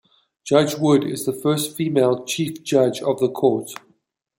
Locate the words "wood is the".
0.79-1.31